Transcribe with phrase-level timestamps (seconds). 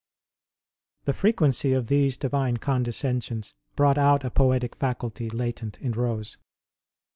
[1.05, 6.39] The frequency of these Divine condescensions brought out a poetic faculty latent in Rose.